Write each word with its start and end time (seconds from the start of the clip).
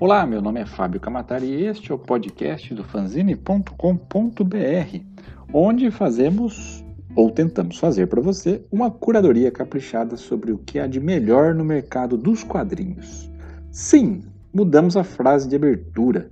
Olá, 0.00 0.24
meu 0.24 0.40
nome 0.40 0.58
é 0.58 0.64
Fábio 0.64 0.98
Camatari 0.98 1.44
e 1.44 1.66
este 1.66 1.92
é 1.92 1.94
o 1.94 1.98
podcast 1.98 2.72
do 2.72 2.82
fanzine.com.br, 2.82 3.74
onde 5.52 5.90
fazemos 5.90 6.82
ou 7.14 7.30
tentamos 7.30 7.78
fazer 7.78 8.06
para 8.06 8.22
você 8.22 8.64
uma 8.72 8.90
curadoria 8.90 9.50
caprichada 9.50 10.16
sobre 10.16 10.52
o 10.52 10.58
que 10.58 10.78
há 10.78 10.86
de 10.86 10.98
melhor 10.98 11.54
no 11.54 11.62
mercado 11.62 12.16
dos 12.16 12.42
quadrinhos. 12.42 13.30
Sim, 13.70 14.22
mudamos 14.50 14.96
a 14.96 15.04
frase 15.04 15.46
de 15.46 15.56
abertura. 15.56 16.30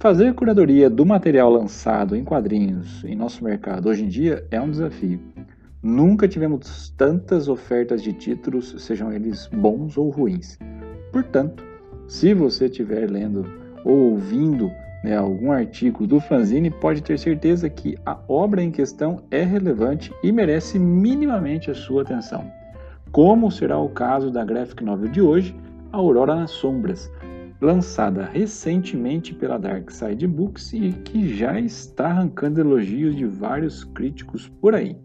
Fazer 0.00 0.34
curadoria 0.34 0.90
do 0.90 1.06
material 1.06 1.48
lançado 1.48 2.16
em 2.16 2.24
quadrinhos 2.24 3.04
em 3.04 3.14
nosso 3.14 3.44
mercado 3.44 3.88
hoje 3.88 4.02
em 4.02 4.08
dia 4.08 4.44
é 4.50 4.60
um 4.60 4.68
desafio. 4.68 5.20
Nunca 5.80 6.26
tivemos 6.26 6.92
tantas 6.96 7.46
ofertas 7.46 8.02
de 8.02 8.12
títulos, 8.12 8.74
sejam 8.82 9.12
eles 9.12 9.46
bons 9.46 9.96
ou 9.96 10.10
ruins. 10.10 10.58
Portanto, 11.12 11.75
se 12.08 12.32
você 12.32 12.66
estiver 12.66 13.10
lendo 13.10 13.44
ou 13.84 14.12
ouvindo 14.12 14.70
né, 15.02 15.16
algum 15.16 15.52
artigo 15.52 16.06
do 16.06 16.20
fanzine, 16.20 16.70
pode 16.70 17.02
ter 17.02 17.18
certeza 17.18 17.68
que 17.68 17.96
a 18.04 18.18
obra 18.28 18.62
em 18.62 18.70
questão 18.70 19.22
é 19.30 19.42
relevante 19.42 20.12
e 20.22 20.32
merece 20.32 20.78
minimamente 20.78 21.70
a 21.70 21.74
sua 21.74 22.02
atenção. 22.02 22.50
Como 23.12 23.50
será 23.50 23.78
o 23.78 23.88
caso 23.88 24.30
da 24.30 24.44
graphic 24.44 24.82
novel 24.84 25.08
de 25.08 25.20
hoje, 25.20 25.56
Aurora 25.92 26.34
nas 26.34 26.50
Sombras, 26.50 27.10
lançada 27.60 28.24
recentemente 28.24 29.34
pela 29.34 29.58
Dark 29.58 29.90
Side 29.90 30.26
Books 30.26 30.72
e 30.72 30.92
que 30.92 31.34
já 31.34 31.58
está 31.58 32.08
arrancando 32.08 32.60
elogios 32.60 33.16
de 33.16 33.24
vários 33.24 33.84
críticos 33.84 34.48
por 34.60 34.74
aí. 34.74 34.96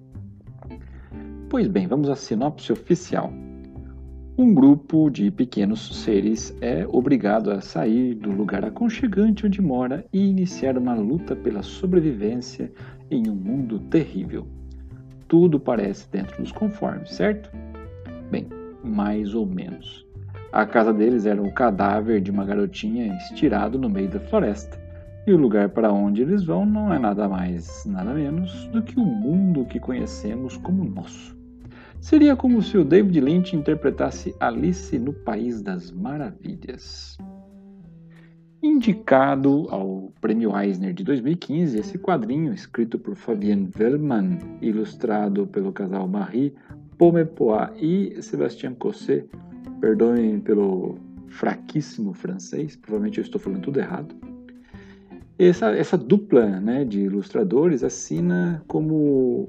Pois 1.50 1.68
bem, 1.68 1.88
vamos 1.88 2.10
à 2.10 2.16
sinopse 2.16 2.72
oficial. 2.72 3.32
Um 4.42 4.56
grupo 4.56 5.08
de 5.12 5.30
pequenos 5.30 6.02
seres 6.02 6.52
é 6.62 6.84
obrigado 6.90 7.52
a 7.52 7.62
sair 7.62 8.16
do 8.16 8.32
lugar 8.32 8.66
aconchegante 8.66 9.46
onde 9.46 9.62
mora 9.62 10.04
e 10.12 10.20
iniciar 10.20 10.80
uma 10.80 10.96
luta 10.96 11.36
pela 11.36 11.62
sobrevivência 11.62 12.72
em 13.12 13.30
um 13.30 13.36
mundo 13.36 13.78
terrível. 13.78 14.48
Tudo 15.28 15.60
parece 15.60 16.10
dentro 16.10 16.42
dos 16.42 16.52
conformes, 16.52 17.12
certo? 17.12 17.52
Bem, 18.32 18.48
mais 18.84 19.36
ou 19.36 19.46
menos. 19.46 20.08
A 20.52 20.66
casa 20.66 20.92
deles 20.92 21.28
era 21.28 21.40
o 21.40 21.54
cadáver 21.54 22.20
de 22.20 22.32
uma 22.32 22.44
garotinha 22.44 23.16
estirado 23.18 23.78
no 23.78 23.92
meio 23.92 24.10
da 24.10 24.20
floresta. 24.20 24.76
E 25.28 25.32
o 25.32 25.38
lugar 25.38 25.70
para 25.70 25.94
onde 25.94 26.24
eles 26.24 26.44
vão 26.44 26.66
não 26.66 26.92
é 26.92 26.98
nada 26.98 27.30
mais, 27.30 27.86
nada 27.86 28.12
menos 28.12 28.66
do 28.70 28.82
que 28.82 29.00
o 29.00 29.06
mundo 29.06 29.66
que 29.66 29.80
conhecemos 29.80 30.58
como 30.58 30.84
nosso. 30.84 31.40
Seria 32.02 32.36
como 32.36 32.64
se 32.64 32.80
o 32.80 32.84
David 32.84 33.22
Lynch 33.22 33.56
interpretasse 33.56 34.36
Alice 34.40 34.98
no 34.98 35.14
País 35.14 35.62
das 35.62 35.92
Maravilhas. 35.92 37.16
Indicado 38.62 39.68
ao 39.70 40.12
Prêmio 40.20 40.58
Eisner 40.60 40.94
de 40.94 41.04
2015, 41.04 41.78
esse 41.78 42.00
quadrinho, 42.00 42.52
escrito 42.56 42.98
por 42.98 43.16
Fabienne 43.16 43.70
Wellman, 43.80 44.40
ilustrado 44.64 45.46
pelo 45.46 45.72
casal 45.72 46.08
Marie 46.08 46.56
Pomepois 46.98 47.70
e 47.78 48.20
Sébastien 48.20 48.74
Cosset, 48.74 49.30
perdoem 49.80 50.40
pelo 50.40 50.98
fraquíssimo 51.28 52.14
francês, 52.14 52.76
provavelmente 52.76 53.20
eu 53.20 53.24
estou 53.24 53.40
falando 53.40 53.62
tudo 53.62 53.80
errado. 53.80 54.16
Essa, 55.38 55.70
essa 55.72 55.98
dupla 56.00 56.60
né, 56.60 56.84
de 56.84 57.02
ilustradores 57.02 57.84
assina 57.84 58.64
como 58.68 59.48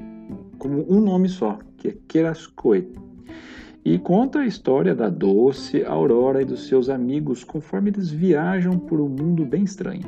como 0.62 0.86
um 0.88 1.00
nome 1.00 1.28
só, 1.28 1.58
que 1.76 1.88
é 1.88 1.96
Kerascoe, 2.06 2.88
e 3.84 3.98
conta 3.98 4.38
a 4.38 4.46
história 4.46 4.94
da 4.94 5.08
doce 5.08 5.84
Aurora 5.84 6.40
e 6.40 6.44
dos 6.44 6.68
seus 6.68 6.88
amigos 6.88 7.42
conforme 7.42 7.90
eles 7.90 8.12
viajam 8.12 8.78
por 8.78 9.00
um 9.00 9.08
mundo 9.08 9.44
bem 9.44 9.64
estranho. 9.64 10.06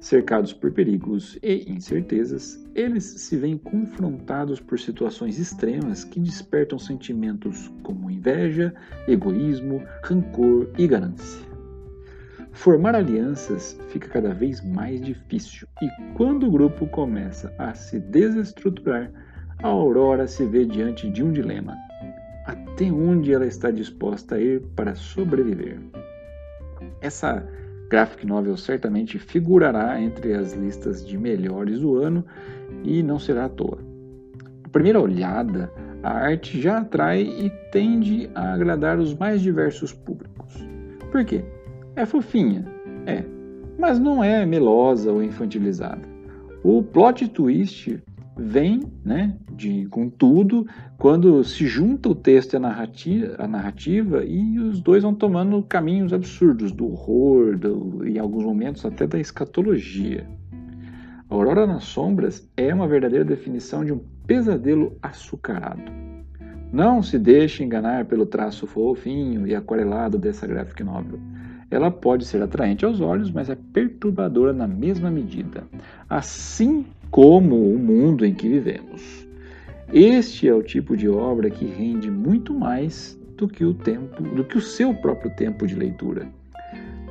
Cercados 0.00 0.54
por 0.54 0.72
perigos 0.72 1.38
e 1.42 1.70
incertezas, 1.70 2.66
eles 2.74 3.04
se 3.04 3.36
veem 3.36 3.58
confrontados 3.58 4.58
por 4.58 4.80
situações 4.80 5.38
extremas 5.38 6.02
que 6.02 6.18
despertam 6.18 6.78
sentimentos 6.78 7.70
como 7.82 8.10
inveja, 8.10 8.74
egoísmo, 9.06 9.82
rancor 10.02 10.70
e 10.78 10.86
ganância. 10.86 11.44
Formar 12.52 12.94
alianças 12.94 13.78
fica 13.88 14.08
cada 14.08 14.32
vez 14.32 14.64
mais 14.64 14.98
difícil 14.98 15.68
e 15.82 16.14
quando 16.14 16.46
o 16.46 16.50
grupo 16.50 16.86
começa 16.86 17.54
a 17.58 17.74
se 17.74 18.00
desestruturar, 18.00 19.12
a 19.62 19.68
Aurora 19.68 20.26
se 20.26 20.44
vê 20.44 20.64
diante 20.64 21.08
de 21.10 21.22
um 21.22 21.32
dilema: 21.32 21.76
até 22.46 22.90
onde 22.90 23.32
ela 23.32 23.46
está 23.46 23.70
disposta 23.70 24.36
a 24.36 24.40
ir 24.40 24.60
para 24.74 24.94
sobreviver? 24.94 25.78
Essa 27.00 27.46
graphic 27.88 28.26
novel 28.26 28.56
certamente 28.56 29.18
figurará 29.18 30.00
entre 30.00 30.34
as 30.34 30.52
listas 30.52 31.06
de 31.06 31.16
melhores 31.16 31.80
do 31.80 31.96
ano 31.96 32.24
e 32.82 33.02
não 33.02 33.18
será 33.18 33.44
à 33.44 33.48
toa. 33.48 33.78
À 34.64 34.68
primeira 34.68 35.00
olhada, 35.00 35.70
a 36.02 36.10
arte 36.10 36.60
já 36.60 36.78
atrai 36.78 37.22
e 37.22 37.50
tende 37.70 38.28
a 38.34 38.52
agradar 38.52 38.98
os 38.98 39.14
mais 39.14 39.40
diversos 39.40 39.92
públicos. 39.92 40.54
Por 41.10 41.24
quê? 41.24 41.44
É 41.96 42.04
fofinha, 42.04 42.66
é, 43.06 43.24
mas 43.78 43.98
não 43.98 44.22
é 44.22 44.44
melosa 44.44 45.12
ou 45.12 45.22
infantilizada. 45.22 46.02
O 46.62 46.82
plot 46.82 47.28
twist 47.28 48.02
vem 48.36 48.82
né, 49.04 49.36
de, 49.56 49.86
com 49.86 50.08
tudo 50.08 50.66
quando 50.98 51.42
se 51.44 51.66
junta 51.66 52.08
o 52.08 52.14
texto 52.14 52.54
e 52.54 52.56
a 52.56 52.60
narrativa, 52.60 53.36
a 53.38 53.46
narrativa 53.46 54.24
e 54.24 54.58
os 54.58 54.80
dois 54.80 55.02
vão 55.02 55.14
tomando 55.14 55.62
caminhos 55.62 56.12
absurdos 56.12 56.72
do 56.72 56.86
horror, 56.86 57.56
do, 57.56 58.06
em 58.06 58.18
alguns 58.18 58.44
momentos 58.44 58.84
até 58.84 59.06
da 59.06 59.18
escatologia. 59.18 60.26
Aurora 61.28 61.66
nas 61.66 61.84
Sombras 61.84 62.48
é 62.56 62.72
uma 62.72 62.86
verdadeira 62.86 63.24
definição 63.24 63.84
de 63.84 63.92
um 63.92 64.00
pesadelo 64.26 64.96
açucarado. 65.02 65.90
Não 66.72 67.02
se 67.02 67.18
deixe 67.18 67.62
enganar 67.62 68.04
pelo 68.04 68.26
traço 68.26 68.66
fofinho 68.66 69.46
e 69.46 69.54
aquarelado 69.54 70.18
dessa 70.18 70.46
graphic 70.46 70.82
novel. 70.82 71.20
Ela 71.70 71.90
pode 71.90 72.24
ser 72.24 72.42
atraente 72.42 72.84
aos 72.84 73.00
olhos, 73.00 73.30
mas 73.30 73.48
é 73.48 73.56
perturbadora 73.72 74.52
na 74.52 74.66
mesma 74.66 75.10
medida. 75.10 75.64
Assim 76.08 76.84
como 77.10 77.72
o 77.72 77.78
mundo 77.78 78.24
em 78.24 78.34
que 78.34 78.48
vivemos. 78.48 79.23
Este 79.94 80.48
é 80.48 80.52
o 80.52 80.60
tipo 80.60 80.96
de 80.96 81.08
obra 81.08 81.48
que 81.48 81.64
rende 81.64 82.10
muito 82.10 82.52
mais 82.52 83.16
do 83.36 83.46
que 83.46 83.64
o 83.64 83.72
tempo, 83.72 84.20
do 84.20 84.42
que 84.42 84.58
o 84.58 84.60
seu 84.60 84.92
próprio 84.92 85.30
tempo 85.36 85.68
de 85.68 85.76
leitura. 85.76 86.26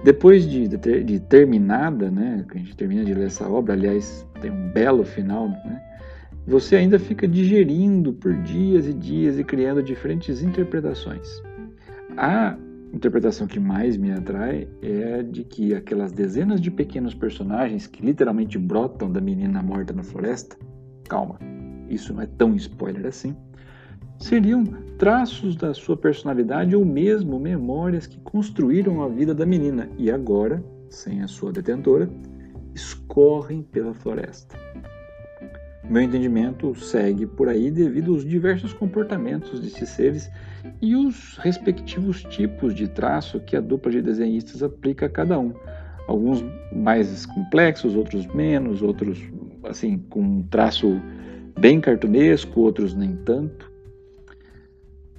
Depois 0.03 0.45
de, 0.45 0.67
de, 0.67 1.01
de 1.01 1.19
terminada, 1.21 2.11
né, 2.11 2.43
que 2.45 2.57
a 2.57 2.59
gente 2.59 2.75
termina 2.75 3.05
de 3.05 3.13
ler 3.13 3.27
essa 3.27 3.47
obra, 3.47 3.73
aliás, 3.73 4.27
tem 4.41 4.51
um 4.51 4.69
belo 4.73 5.05
final, 5.05 5.47
né, 5.47 5.81
você 6.45 6.75
ainda 6.75 6.99
fica 6.99 7.25
digerindo 7.25 8.11
por 8.11 8.33
dias 8.43 8.85
e 8.85 8.93
dias 8.93 9.39
e 9.39 9.45
criando 9.45 9.81
diferentes 9.81 10.43
interpretações. 10.43 11.41
A 12.17 12.57
interpretação 12.93 13.47
que 13.47 13.61
mais 13.61 13.95
me 13.95 14.11
atrai 14.11 14.67
é 14.81 15.23
de 15.23 15.45
que 15.45 15.73
aquelas 15.73 16.11
dezenas 16.11 16.59
de 16.59 16.69
pequenos 16.69 17.13
personagens 17.13 17.87
que 17.87 18.05
literalmente 18.05 18.59
brotam 18.59 19.09
da 19.09 19.21
menina 19.21 19.63
morta 19.63 19.93
na 19.93 20.03
floresta, 20.03 20.57
calma, 21.07 21.39
isso 21.89 22.13
não 22.13 22.21
é 22.21 22.25
tão 22.25 22.55
spoiler 22.55 23.05
assim, 23.05 23.35
seriam 24.19 24.63
traços 24.97 25.55
da 25.55 25.73
sua 25.73 25.97
personalidade 25.97 26.75
ou 26.75 26.85
mesmo 26.85 27.39
memórias 27.39 28.07
que 28.07 28.19
construíram 28.19 29.01
a 29.01 29.07
vida 29.07 29.33
da 29.33 29.45
menina 29.45 29.89
e 29.97 30.09
agora, 30.11 30.63
sem 30.89 31.21
a 31.21 31.27
sua 31.27 31.51
detentora, 31.51 32.09
escorrem 32.73 33.63
pela 33.63 33.93
floresta. 33.93 34.57
Meu 35.89 36.01
entendimento 36.01 36.73
segue 36.75 37.25
por 37.25 37.49
aí 37.49 37.69
devido 37.69 38.13
aos 38.13 38.25
diversos 38.25 38.71
comportamentos 38.71 39.59
desses 39.59 39.89
seres 39.89 40.31
e 40.81 40.95
os 40.95 41.37
respectivos 41.37 42.23
tipos 42.23 42.73
de 42.73 42.87
traço 42.87 43.39
que 43.41 43.57
a 43.57 43.61
dupla 43.61 43.91
de 43.91 44.01
desenhistas 44.01 44.63
aplica 44.63 45.07
a 45.07 45.09
cada 45.09 45.37
um. 45.37 45.53
Alguns 46.07 46.43
mais 46.71 47.25
complexos, 47.25 47.95
outros 47.95 48.25
menos, 48.27 48.81
outros 48.81 49.21
assim 49.65 49.97
com 50.09 50.21
um 50.21 50.43
traço 50.43 51.01
bem 51.59 51.79
cartunesco, 51.79 52.61
outros 52.61 52.93
nem 52.93 53.15
tanto. 53.17 53.71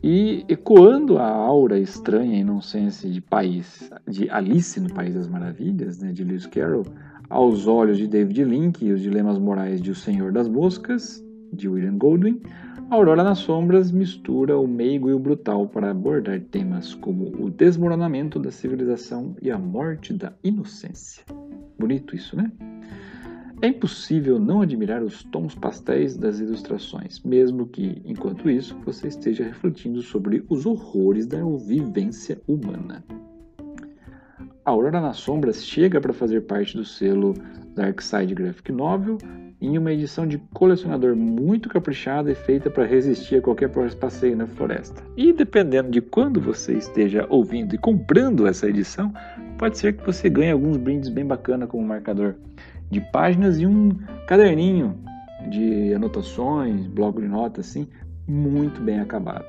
E 0.02 0.44
ecoando 0.48 1.18
a 1.18 1.28
aura 1.28 1.78
estranha 1.78 2.36
e 2.36 2.40
inocência 2.40 3.08
de 3.08 3.20
país, 3.20 3.90
de 4.06 4.28
Alice 4.28 4.78
no 4.78 4.92
País 4.92 5.14
das 5.14 5.26
Maravilhas, 5.26 5.98
né, 6.00 6.12
de 6.12 6.22
Lewis 6.22 6.46
Carroll, 6.46 6.84
aos 7.30 7.66
olhos 7.66 7.96
de 7.96 8.06
David 8.06 8.44
Link 8.44 8.84
e 8.84 8.92
os 8.92 9.00
dilemas 9.00 9.38
morais 9.38 9.80
de 9.80 9.90
O 9.90 9.94
Senhor 9.94 10.30
das 10.30 10.46
Moscas, 10.46 11.24
de 11.50 11.68
William 11.68 11.96
Goldwyn, 11.96 12.40
Aurora 12.90 13.24
nas 13.24 13.38
Sombras 13.38 13.90
mistura 13.90 14.58
o 14.58 14.68
meigo 14.68 15.08
e 15.08 15.14
o 15.14 15.18
brutal 15.18 15.66
para 15.66 15.90
abordar 15.90 16.38
temas 16.40 16.94
como 16.94 17.32
o 17.42 17.50
desmoronamento 17.50 18.38
da 18.38 18.50
civilização 18.50 19.34
e 19.40 19.50
a 19.50 19.58
morte 19.58 20.12
da 20.12 20.32
inocência. 20.44 21.24
Bonito 21.78 22.14
isso, 22.14 22.36
né? 22.36 22.52
É 23.62 23.68
impossível 23.68 24.38
não 24.38 24.62
admirar 24.62 25.02
os 25.02 25.22
tons 25.24 25.54
pastéis 25.54 26.16
das 26.16 26.40
ilustrações, 26.40 27.20
mesmo 27.22 27.66
que, 27.66 28.02
enquanto 28.04 28.50
isso, 28.50 28.76
você 28.84 29.08
esteja 29.08 29.44
refletindo 29.44 30.02
sobre 30.02 30.44
os 30.48 30.66
horrores 30.66 31.26
da 31.26 31.38
vivência 31.66 32.40
humana. 32.46 33.04
Aurora 34.64 35.00
nas 35.00 35.18
Sombras 35.18 35.64
chega 35.64 36.00
para 36.00 36.12
fazer 36.12 36.42
parte 36.42 36.76
do 36.76 36.84
selo 36.84 37.34
Dark 37.74 38.00
Side 38.00 38.34
Graphic 38.34 38.72
Novel 38.72 39.18
em 39.60 39.78
uma 39.78 39.92
edição 39.92 40.26
de 40.26 40.38
colecionador 40.52 41.16
muito 41.16 41.68
caprichada 41.68 42.30
e 42.30 42.34
feita 42.34 42.68
para 42.68 42.84
resistir 42.84 43.36
a 43.36 43.42
qualquer 43.42 43.70
passeio 43.98 44.36
na 44.36 44.46
floresta. 44.46 45.02
E 45.16 45.32
dependendo 45.32 45.90
de 45.90 46.00
quando 46.00 46.40
você 46.40 46.74
esteja 46.74 47.26
ouvindo 47.30 47.74
e 47.74 47.78
comprando 47.78 48.46
essa 48.46 48.68
edição, 48.68 49.12
pode 49.58 49.78
ser 49.78 49.96
que 49.96 50.04
você 50.04 50.28
ganhe 50.28 50.52
alguns 50.52 50.76
brindes 50.76 51.08
bem 51.08 51.24
bacana 51.24 51.66
como 51.66 51.86
marcador 51.86 52.34
de 52.94 53.00
páginas 53.12 53.58
e 53.58 53.66
um 53.66 53.90
caderninho 54.26 54.96
de 55.50 55.92
anotações, 55.92 56.86
bloco 56.86 57.20
de 57.20 57.28
notas 57.28 57.68
assim, 57.68 57.88
muito 58.26 58.80
bem 58.80 59.00
acabado. 59.00 59.46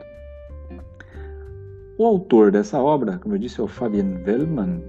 O 1.98 2.06
autor 2.06 2.52
dessa 2.52 2.82
obra, 2.82 3.18
como 3.20 3.36
eu 3.36 3.40
disse, 3.40 3.62
é 3.62 3.64
o 3.64 3.68
Fabian 3.68 4.20
Wellman, 4.26 4.84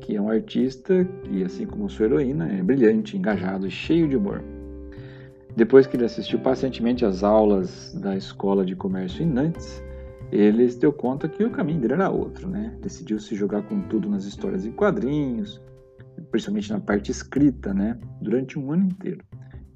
que 0.00 0.16
é 0.16 0.20
um 0.20 0.28
artista 0.28 1.06
que, 1.24 1.42
assim 1.42 1.64
como 1.64 1.88
sua 1.88 2.06
heroína, 2.06 2.48
é 2.52 2.62
brilhante, 2.62 3.16
engajado 3.16 3.66
e 3.66 3.70
cheio 3.70 4.08
de 4.08 4.16
humor. 4.16 4.42
Depois 5.56 5.86
que 5.86 5.96
ele 5.96 6.04
assistiu 6.04 6.38
pacientemente 6.40 7.04
às 7.04 7.22
aulas 7.22 7.94
da 7.94 8.16
Escola 8.16 8.64
de 8.64 8.76
Comércio 8.76 9.22
em 9.22 9.26
Nantes, 9.26 9.82
ele 10.30 10.68
se 10.68 10.78
deu 10.78 10.92
conta 10.92 11.28
que 11.28 11.42
o 11.42 11.50
caminho 11.50 11.80
dele 11.80 11.94
era 11.94 12.10
outro, 12.10 12.48
né? 12.48 12.74
Decidiu 12.80 13.18
se 13.18 13.34
jogar 13.34 13.62
com 13.62 13.80
tudo 13.82 14.08
nas 14.08 14.24
histórias 14.24 14.66
em 14.66 14.70
quadrinhos, 14.70 15.60
principalmente 16.30 16.70
na 16.70 16.80
parte 16.80 17.10
escrita, 17.10 17.74
né? 17.74 17.98
Durante 18.20 18.58
um 18.58 18.72
ano 18.72 18.84
inteiro. 18.84 19.24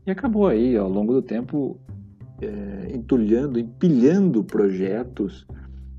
E 0.07 0.11
acabou 0.11 0.47
aí, 0.47 0.77
ao 0.77 0.89
longo 0.89 1.13
do 1.13 1.23
tempo, 1.23 1.79
é, 2.41 2.93
entulhando, 2.95 3.59
empilhando 3.59 4.45
projetos 4.45 5.47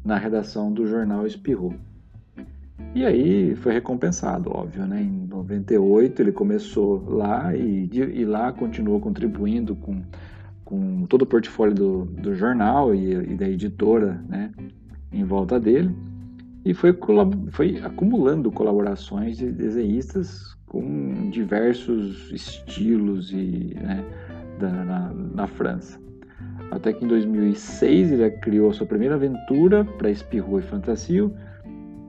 na 0.04 0.18
redação 0.18 0.72
do 0.72 0.86
jornal 0.86 1.26
Espirro. 1.26 1.74
E 2.94 3.06
aí 3.06 3.56
foi 3.56 3.74
recompensado, 3.74 4.52
óbvio, 4.52 4.86
né? 4.86 5.02
Em 5.02 5.28
98 5.28 6.22
ele 6.22 6.32
começou 6.32 7.04
lá 7.10 7.56
e, 7.56 7.90
e 7.92 8.24
lá 8.24 8.54
continuou 8.54 9.00
contribuindo 9.00 9.76
com, 9.76 10.02
com 10.64 11.06
todo 11.08 11.24
o 11.24 11.26
portfólio 11.26 11.74
do, 11.74 12.06
do 12.06 12.36
jornal 12.36 12.96
e, 12.96 13.12
e, 13.12 13.36
da 13.36 13.50
editora, 13.50 14.24
né? 14.30 14.52
Em 15.12 15.24
volta 15.24 15.60
dele 15.60 15.94
e 16.66 16.74
foi, 16.74 16.98
foi 17.52 17.80
acumulando 17.84 18.52
colaborações 18.52 19.38
de 19.38 19.52
desenhistas 19.52 20.58
com 20.66 21.30
diversos 21.30 22.32
estilos 22.32 23.32
e 23.32 23.78
né, 23.80 24.04
da, 24.60 24.72
na, 24.72 25.14
na 25.14 25.48
França. 25.48 26.02
Até 26.72 26.92
que 26.92 27.06
em 27.06 27.08
2006 27.08 28.12
ele 28.12 28.32
criou 28.32 28.72
a 28.72 28.74
sua 28.74 28.88
primeira 28.88 29.14
aventura 29.14 29.86
para 29.86 30.10
Espirro 30.10 30.58
e 30.58 30.64
Fantasio, 30.64 31.32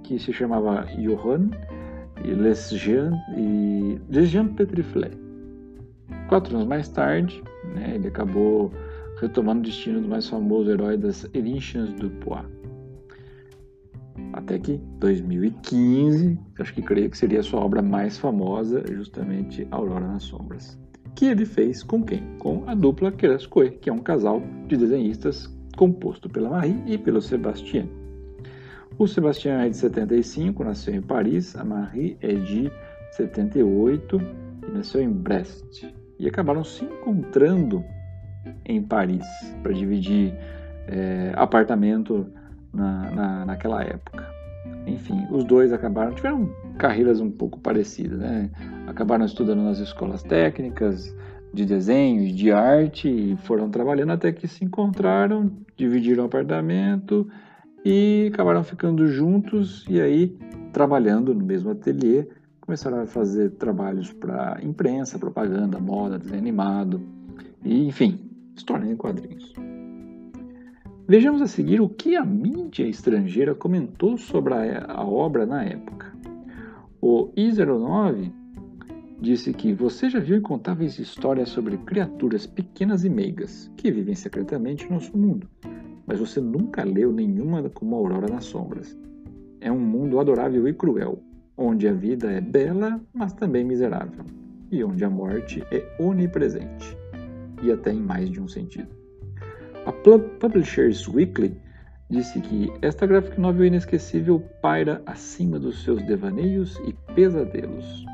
que 0.02 0.18
se 0.18 0.32
chamava 0.32 0.86
Johann 0.96 1.50
e 2.24 2.30
Les 2.32 2.70
Jean 2.70 3.12
e 3.36 4.00
Les 4.08 4.30
Jean 4.30 4.48
Petriflet. 4.48 5.12
Quatro 6.28 6.56
anos 6.56 6.66
mais 6.66 6.88
tarde, 6.88 7.42
né, 7.74 7.92
ele 7.94 8.08
acabou 8.08 8.72
retomando 9.20 9.60
o 9.60 9.62
destino 9.64 10.00
do 10.00 10.08
mais 10.08 10.26
famoso 10.28 10.70
herói 10.70 10.96
das 10.96 11.28
Editions 11.34 11.92
du 11.92 12.08
Poids. 12.08 12.55
Até 14.36 14.58
que 14.58 14.78
2015, 14.98 16.38
acho 16.60 16.74
que 16.74 16.82
creio 16.82 17.08
que 17.08 17.16
seria 17.16 17.40
a 17.40 17.42
sua 17.42 17.60
obra 17.60 17.80
mais 17.80 18.18
famosa, 18.18 18.84
justamente 18.92 19.66
Aurora 19.70 20.06
nas 20.06 20.24
Sombras. 20.24 20.78
Que 21.14 21.24
ele 21.24 21.46
fez 21.46 21.82
com 21.82 22.02
quem? 22.04 22.22
Com 22.38 22.62
a 22.66 22.74
dupla 22.74 23.10
Kerascoe, 23.10 23.70
que 23.70 23.88
é 23.88 23.92
um 23.92 23.98
casal 23.98 24.42
de 24.68 24.76
desenhistas 24.76 25.50
composto 25.74 26.28
pela 26.28 26.50
Marie 26.50 26.82
e 26.86 26.98
pelo 26.98 27.22
Sebastien. 27.22 27.90
O 28.98 29.06
Sebastião 29.06 29.58
é 29.58 29.70
de 29.70 29.76
75, 29.78 30.62
nasceu 30.62 30.94
em 30.94 31.02
Paris. 31.02 31.56
A 31.56 31.64
Marie 31.64 32.18
é 32.20 32.34
de 32.34 32.70
78 33.12 34.20
e 34.68 34.70
nasceu 34.70 35.00
em 35.00 35.10
Brest. 35.10 35.86
E 36.18 36.28
acabaram 36.28 36.62
se 36.62 36.84
encontrando 36.84 37.82
em 38.66 38.82
Paris 38.82 39.26
para 39.62 39.72
dividir 39.72 40.34
é, 40.88 41.32
apartamento 41.36 42.26
na, 42.76 43.10
na, 43.10 43.46
naquela 43.46 43.82
época. 43.82 44.26
Enfim, 44.86 45.26
os 45.30 45.44
dois 45.44 45.72
acabaram, 45.72 46.12
tiveram 46.12 46.48
carreiras 46.78 47.20
um 47.20 47.30
pouco 47.30 47.58
parecidas, 47.58 48.18
né? 48.18 48.50
Acabaram 48.86 49.24
estudando 49.24 49.62
nas 49.62 49.78
escolas 49.78 50.22
técnicas 50.22 51.14
de 51.52 51.64
desenho 51.64 52.32
de 52.32 52.52
arte 52.52 53.08
e 53.08 53.36
foram 53.38 53.70
trabalhando 53.70 54.12
até 54.12 54.30
que 54.30 54.46
se 54.46 54.64
encontraram, 54.64 55.50
dividiram 55.76 56.24
o 56.24 56.26
apartamento 56.26 57.28
e 57.84 58.30
acabaram 58.32 58.62
ficando 58.62 59.06
juntos 59.06 59.84
e 59.88 60.00
aí 60.00 60.36
trabalhando 60.72 61.34
no 61.34 61.44
mesmo 61.44 61.70
ateliê 61.70 62.28
começaram 62.60 63.00
a 63.00 63.06
fazer 63.06 63.50
trabalhos 63.52 64.12
para 64.12 64.58
imprensa, 64.62 65.18
propaganda, 65.18 65.78
moda, 65.78 66.18
desenho 66.18 66.38
animado 66.38 67.00
e 67.64 67.86
enfim, 67.86 68.20
história 68.54 68.84
em 68.84 68.96
quadrinhos. 68.96 69.54
Vejamos 71.08 71.40
a 71.40 71.46
seguir 71.46 71.80
o 71.80 71.88
que 71.88 72.16
a 72.16 72.24
mídia 72.24 72.86
estrangeira 72.86 73.54
comentou 73.54 74.18
sobre 74.18 74.54
a, 74.54 74.84
a 74.88 75.04
obra 75.04 75.46
na 75.46 75.64
época. 75.64 76.12
O 77.00 77.32
I09 77.36 78.32
disse 79.20 79.52
que 79.52 79.72
você 79.72 80.10
já 80.10 80.18
viu 80.18 80.36
incontáveis 80.36 80.98
histórias 80.98 81.48
sobre 81.48 81.78
criaturas 81.78 82.46
pequenas 82.46 83.04
e 83.04 83.08
meigas 83.08 83.70
que 83.76 83.90
vivem 83.90 84.14
secretamente 84.14 84.84
no 84.84 84.94
nosso 84.94 85.16
mundo 85.16 85.48
mas 86.06 86.20
você 86.20 86.40
nunca 86.40 86.84
leu 86.84 87.12
nenhuma 87.12 87.68
como 87.68 87.96
Aurora 87.96 88.28
nas 88.28 88.44
Sombras. 88.44 88.96
É 89.60 89.70
um 89.72 89.80
mundo 89.80 90.20
adorável 90.20 90.68
e 90.68 90.72
cruel, 90.72 91.18
onde 91.56 91.88
a 91.88 91.92
vida 91.92 92.30
é 92.30 92.40
bela, 92.40 93.00
mas 93.12 93.32
também 93.32 93.64
miserável, 93.64 94.24
e 94.70 94.84
onde 94.84 95.04
a 95.04 95.10
morte 95.10 95.62
é 95.72 95.84
onipresente, 95.98 96.96
e 97.62 97.72
até 97.72 97.92
em 97.92 98.00
mais 98.00 98.30
de 98.30 98.40
um 98.40 98.46
sentido. 98.46 98.95
A 99.86 99.92
Publishers 99.92 101.08
Weekly 101.08 101.56
disse 102.10 102.40
que 102.40 102.70
esta 102.82 103.06
graphic 103.06 103.40
novel 103.40 103.66
inesquecível 103.66 104.40
paira 104.60 105.00
acima 105.06 105.58
dos 105.58 105.82
seus 105.82 106.02
devaneios 106.02 106.78
e 106.86 106.92
pesadelos. 107.14 108.04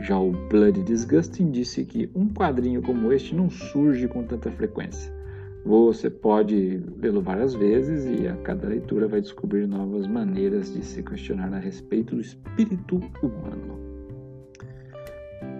Já 0.00 0.18
o 0.18 0.32
Bloody 0.48 0.82
Disgusting 0.82 1.50
disse 1.50 1.84
que 1.84 2.10
um 2.14 2.28
quadrinho 2.28 2.82
como 2.82 3.12
este 3.12 3.34
não 3.34 3.48
surge 3.48 4.06
com 4.08 4.22
tanta 4.24 4.50
frequência 4.50 5.12
você 5.64 6.10
pode 6.10 6.82
lê-lo 7.00 7.22
várias 7.22 7.54
vezes 7.54 8.04
e 8.04 8.28
a 8.28 8.36
cada 8.36 8.68
leitura 8.68 9.08
vai 9.08 9.20
descobrir 9.20 9.66
novas 9.66 10.06
maneiras 10.06 10.72
de 10.72 10.84
se 10.84 11.02
questionar 11.02 11.52
a 11.54 11.58
respeito 11.58 12.14
do 12.14 12.20
espírito 12.20 13.00
humano. 13.22 13.78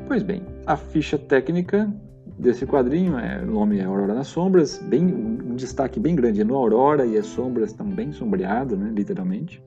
Pois 0.07 0.23
bem, 0.23 0.43
a 0.67 0.77
ficha 0.77 1.17
técnica 1.17 1.91
desse 2.39 2.67
quadrinho 2.67 3.19
é 3.19 3.43
o 3.43 3.47
nome 3.47 3.79
é 3.79 3.85
Aurora 3.85 4.13
nas 4.13 4.27
Sombras, 4.27 4.79
bem 4.79 5.34
um 5.55 5.57
destaque 5.57 5.99
bem 5.99 6.15
grande 6.15 6.45
no 6.45 6.55
Aurora 6.55 7.07
e 7.07 7.17
as 7.17 7.27
sombras 7.27 7.71
estão 7.71 7.89
bem 7.89 8.13
sombreadas, 8.13 8.79
né, 8.79 8.91
literalmente. 8.95 9.63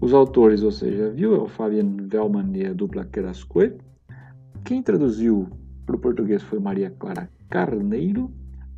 Os 0.00 0.12
autores, 0.12 0.62
ou 0.62 0.70
seja, 0.70 1.10
viu, 1.10 1.34
é 1.34 1.38
o 1.38 1.48
Fabian 1.48 1.96
Velman 1.96 2.50
e 2.54 2.66
a 2.66 2.72
dupla 2.72 3.04
Kerascoe. 3.04 3.74
Quem 4.64 4.82
traduziu 4.82 5.48
para 5.86 5.96
o 5.96 5.98
português 5.98 6.42
foi 6.42 6.58
Maria 6.58 6.90
Clara 6.90 7.28
Carneiro 7.48 8.30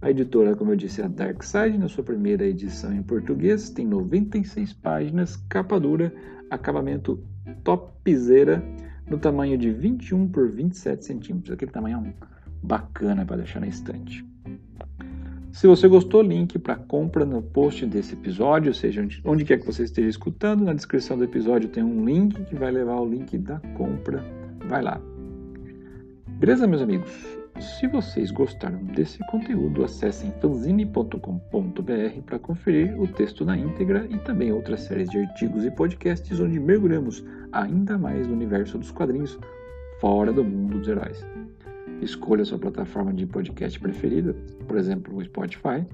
a 0.04 0.11
editora, 0.11 0.54
como 0.54 0.71
eu 0.71 0.76
disse, 0.76 1.00
é 1.00 1.06
a 1.06 1.09
Dark 1.09 1.42
Side, 1.42 1.78
na 1.78 1.88
sua 1.88 2.04
primeira 2.04 2.44
edição 2.44 2.92
em 2.92 3.02
português, 3.02 3.71
tem 3.71 3.87
96 3.87 4.75
páginas, 4.75 5.37
capa 5.49 5.80
dura, 5.80 6.12
acabamento 6.50 7.25
topzera, 7.62 8.62
no 9.09 9.16
tamanho 9.16 9.56
de 9.56 9.71
21 9.71 10.28
por 10.28 10.50
27 10.50 11.06
centímetros. 11.06 11.54
Aquele 11.54 11.71
tamanho 11.71 12.12
bacana 12.62 13.25
para 13.25 13.38
deixar 13.38 13.61
na 13.61 13.66
estante. 13.66 14.23
Se 15.54 15.68
você 15.68 15.87
gostou, 15.87 16.20
link 16.20 16.58
para 16.58 16.75
compra 16.75 17.25
no 17.25 17.40
post 17.40 17.87
desse 17.87 18.14
episódio, 18.14 18.70
ou 18.70 18.75
seja, 18.75 19.00
onde, 19.00 19.23
onde 19.25 19.44
quer 19.44 19.61
que 19.61 19.64
você 19.64 19.84
esteja 19.84 20.08
escutando, 20.08 20.64
na 20.64 20.75
descrição 20.75 21.16
do 21.16 21.23
episódio 21.23 21.68
tem 21.68 21.80
um 21.80 22.04
link 22.04 22.44
que 22.46 22.56
vai 22.56 22.73
levar 22.73 22.94
ao 22.94 23.08
link 23.08 23.38
da 23.38 23.61
compra. 23.76 24.25
Vai 24.66 24.82
lá. 24.82 25.00
Beleza, 26.40 26.66
meus 26.66 26.82
amigos? 26.82 27.08
Se 27.61 27.87
vocês 27.87 28.32
gostaram 28.32 28.82
desse 28.82 29.20
conteúdo, 29.30 29.84
acessem 29.84 30.34
fanzine.com.br 30.40 31.18
para 32.26 32.38
conferir 32.40 33.00
o 33.00 33.06
texto 33.06 33.44
na 33.44 33.56
íntegra 33.56 34.08
e 34.11 34.18
também 34.18 34.50
outras 34.50 34.80
séries 34.80 35.08
de 35.08 35.18
artigos 35.18 35.64
e 35.64 35.70
podcasts 35.70 36.40
onde 36.40 36.58
mergulhamos 36.58 37.25
ainda 37.52 37.96
mais 37.96 38.26
no 38.26 38.32
universo 38.32 38.76
dos 38.76 38.90
quadrinhos 38.90 39.38
fora 40.00 40.32
do 40.32 40.42
mundo 40.42 40.78
dos 40.78 40.88
heróis. 40.88 41.25
Escolha 42.00 42.45
sua 42.45 42.59
plataforma 42.59 43.12
de 43.12 43.26
podcast 43.26 43.79
preferida, 43.79 44.35
por 44.67 44.76
exemplo, 44.76 45.17
o 45.17 45.25
Spotify. 45.25 45.85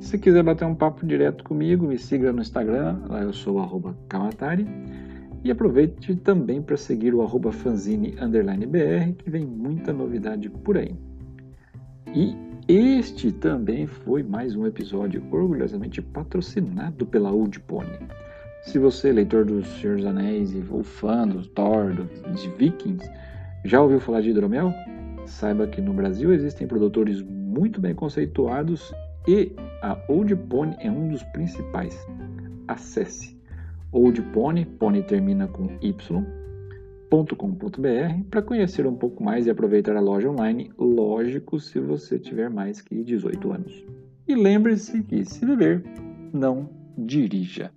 Se 0.00 0.18
quiser 0.18 0.42
bater 0.42 0.64
um 0.64 0.74
papo 0.74 1.06
direto 1.06 1.44
comigo, 1.44 1.86
me 1.86 1.98
siga 1.98 2.32
no 2.32 2.42
Instagram, 2.42 3.00
lá 3.08 3.22
eu 3.22 3.32
sou 3.32 3.58
arroba 3.60 3.96
Kamatari. 4.08 4.66
E 5.44 5.50
aproveite 5.50 6.14
também 6.16 6.62
para 6.62 6.76
seguir 6.76 7.14
o 7.14 7.22
arroba 7.22 7.52
fanzine_br, 7.52 9.12
que 9.18 9.30
vem 9.30 9.44
muita 9.44 9.92
novidade 9.92 10.48
por 10.48 10.78
aí. 10.78 10.94
E 12.14 12.36
este 12.68 13.32
também 13.32 13.86
foi 13.86 14.22
mais 14.22 14.54
um 14.54 14.66
episódio 14.66 15.22
orgulhosamente 15.32 16.00
patrocinado 16.00 17.04
pela 17.06 17.32
Old 17.32 17.58
Pony. 17.60 17.98
Se 18.62 18.78
você, 18.78 19.10
leitor 19.10 19.44
dos 19.44 19.66
Senhor 19.80 19.96
dos 19.96 20.06
Anéis 20.06 20.54
ou 20.70 20.84
fã 20.84 21.26
do 21.26 21.44
Thor, 21.48 21.92
dos 21.92 22.44
Vikings, 22.56 23.10
já 23.64 23.82
ouviu 23.82 23.98
falar 23.98 24.20
de 24.20 24.30
hidromel? 24.30 24.72
Saiba 25.26 25.66
que 25.66 25.80
no 25.80 25.92
Brasil 25.92 26.32
existem 26.32 26.66
produtores 26.66 27.22
muito 27.22 27.80
bem 27.80 27.94
conceituados 27.94 28.92
e 29.26 29.52
a 29.82 29.96
Old 30.08 30.34
Pony 30.36 30.76
é 30.80 30.90
um 30.90 31.08
dos 31.08 31.22
principais. 31.24 31.96
Acesse 32.66 33.40
Old 33.92 34.20
Pony, 34.32 34.64
Pony 34.64 35.02
termina 35.02 35.46
com 35.46 35.68
y.com.br 35.80 36.24
para 38.30 38.42
conhecer 38.42 38.86
um 38.86 38.96
pouco 38.96 39.22
mais 39.22 39.46
e 39.46 39.50
aproveitar 39.50 39.96
a 39.96 40.00
loja 40.00 40.30
online, 40.30 40.72
lógico, 40.78 41.60
se 41.60 41.78
você 41.78 42.18
tiver 42.18 42.48
mais 42.48 42.80
que 42.80 43.04
18 43.04 43.52
anos. 43.52 43.84
E 44.26 44.34
lembre-se 44.34 45.02
que 45.02 45.24
se 45.24 45.44
beber, 45.44 45.84
não 46.32 46.70
dirija. 46.96 47.70